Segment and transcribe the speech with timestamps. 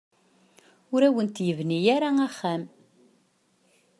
[0.93, 2.63] Ur awent-yebni ara axxam.